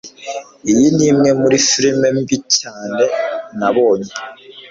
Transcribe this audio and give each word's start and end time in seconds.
Iyi 0.71 0.87
ni 0.95 1.03
imwe 1.11 1.29
muri 1.41 1.57
firime 1.67 2.07
mbi 2.19 2.37
cyane 2.57 3.03
nabonye 3.57 4.11